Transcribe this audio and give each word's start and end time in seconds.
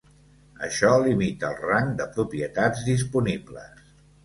Això 0.67 0.89
limita 1.07 1.51
el 1.51 1.59
rang 1.67 1.93
de 2.01 2.09
propietats 2.17 2.83
disponibles. 2.91 3.89